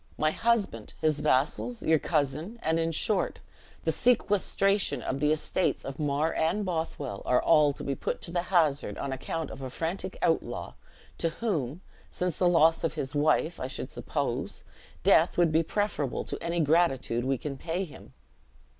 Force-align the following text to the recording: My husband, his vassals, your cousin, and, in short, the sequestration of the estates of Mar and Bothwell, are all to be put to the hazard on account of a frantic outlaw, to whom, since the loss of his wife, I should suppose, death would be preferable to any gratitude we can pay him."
My 0.17 0.31
husband, 0.31 0.95
his 0.99 1.19
vassals, 1.19 1.83
your 1.83 1.99
cousin, 1.99 2.57
and, 2.63 2.79
in 2.79 2.91
short, 2.91 3.37
the 3.83 3.91
sequestration 3.91 5.03
of 5.03 5.19
the 5.19 5.31
estates 5.31 5.85
of 5.85 5.99
Mar 5.99 6.33
and 6.33 6.65
Bothwell, 6.65 7.21
are 7.23 7.39
all 7.39 7.71
to 7.73 7.83
be 7.83 7.93
put 7.93 8.19
to 8.21 8.31
the 8.31 8.41
hazard 8.41 8.97
on 8.97 9.11
account 9.13 9.51
of 9.51 9.61
a 9.61 9.69
frantic 9.69 10.17
outlaw, 10.23 10.73
to 11.19 11.29
whom, 11.29 11.81
since 12.09 12.39
the 12.39 12.49
loss 12.49 12.83
of 12.83 12.95
his 12.95 13.13
wife, 13.13 13.59
I 13.59 13.67
should 13.67 13.91
suppose, 13.91 14.63
death 15.03 15.37
would 15.37 15.51
be 15.51 15.61
preferable 15.61 16.23
to 16.23 16.43
any 16.43 16.61
gratitude 16.61 17.23
we 17.23 17.37
can 17.37 17.55
pay 17.55 17.83
him." 17.83 18.13